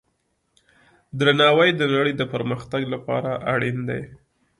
درناوی 1.19 1.69
د 1.75 1.81
نړۍ 1.93 2.13
د 2.17 2.21
پرمختګ 2.33 2.81
لپاره 2.93 3.31
اړین 3.53 3.77
دی. 3.89 4.01